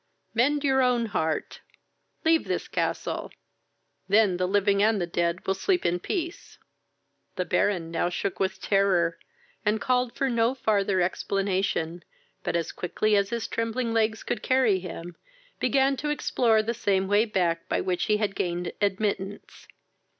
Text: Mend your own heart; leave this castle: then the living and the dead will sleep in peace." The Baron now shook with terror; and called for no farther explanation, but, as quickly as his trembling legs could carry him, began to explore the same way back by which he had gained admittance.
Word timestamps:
Mend 0.33 0.63
your 0.63 0.81
own 0.81 1.05
heart; 1.05 1.61
leave 2.25 2.45
this 2.47 2.67
castle: 2.67 3.29
then 4.09 4.37
the 4.37 4.47
living 4.47 4.81
and 4.81 4.99
the 4.99 5.05
dead 5.05 5.45
will 5.45 5.53
sleep 5.53 5.85
in 5.85 5.99
peace." 5.99 6.57
The 7.35 7.45
Baron 7.45 7.91
now 7.91 8.09
shook 8.09 8.39
with 8.39 8.59
terror; 8.59 9.19
and 9.63 9.79
called 9.79 10.15
for 10.15 10.27
no 10.27 10.55
farther 10.55 11.01
explanation, 11.01 12.03
but, 12.43 12.55
as 12.55 12.71
quickly 12.71 13.15
as 13.15 13.29
his 13.29 13.47
trembling 13.47 13.93
legs 13.93 14.23
could 14.23 14.41
carry 14.41 14.79
him, 14.79 15.17
began 15.59 15.95
to 15.97 16.09
explore 16.09 16.63
the 16.63 16.73
same 16.73 17.07
way 17.07 17.25
back 17.25 17.69
by 17.69 17.79
which 17.79 18.05
he 18.05 18.17
had 18.17 18.33
gained 18.33 18.73
admittance. 18.81 19.67